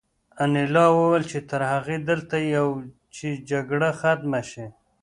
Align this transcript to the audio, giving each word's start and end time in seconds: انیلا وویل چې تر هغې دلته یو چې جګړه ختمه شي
انیلا 0.43 0.85
وویل 0.91 1.23
چې 1.31 1.39
تر 1.49 1.61
هغې 1.71 1.97
دلته 2.09 2.35
یو 2.55 2.67
چې 3.15 3.27
جګړه 3.49 3.89
ختمه 3.99 4.41
شي 4.49 4.65